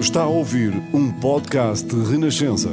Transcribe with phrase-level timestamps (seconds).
[0.00, 2.70] Está a ouvir um podcast de Renascença.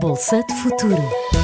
[0.00, 1.43] Bolsa de Futuro.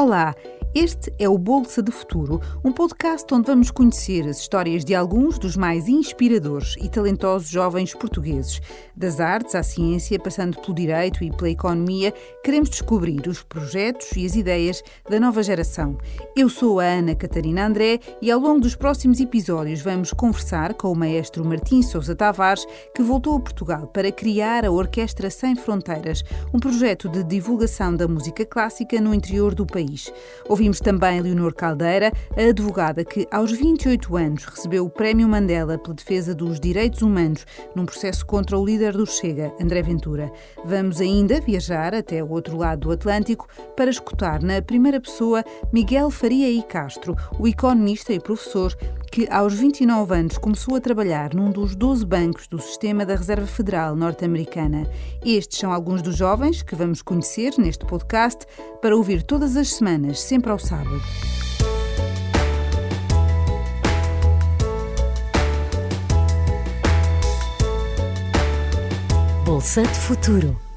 [0.00, 0.36] Olá,
[0.78, 5.36] este é o Bolsa de Futuro, um podcast onde vamos conhecer as histórias de alguns
[5.36, 8.62] dos mais inspiradores e talentosos jovens portugueses.
[8.96, 12.14] Das artes à ciência, passando pelo direito e pela economia,
[12.44, 15.98] queremos descobrir os projetos e as ideias da nova geração.
[16.36, 20.92] Eu sou a Ana Catarina André e ao longo dos próximos episódios vamos conversar com
[20.92, 26.22] o maestro Martim Sousa Tavares, que voltou a Portugal para criar a Orquestra Sem Fronteiras,
[26.54, 30.12] um projeto de divulgação da música clássica no interior do país.
[30.48, 35.94] Ouvimos também Leonor Caldeira, a advogada que, aos 28 anos, recebeu o Prémio Mandela pela
[35.94, 40.30] defesa dos direitos humanos num processo contra o líder do Chega, André Ventura.
[40.64, 46.10] Vamos ainda viajar até o outro lado do Atlântico para escutar na primeira pessoa Miguel
[46.10, 48.76] Faria e Castro, o economista e professor
[49.10, 53.46] que, aos 29 anos, começou a trabalhar num dos 12 bancos do sistema da Reserva
[53.46, 54.88] Federal norte-americana.
[55.24, 58.46] Estes são alguns dos jovens que vamos conhecer neste podcast
[58.80, 61.00] para ouvir todas as semanas, sempre ao sábado.
[69.44, 70.67] Bolsa de Futuro.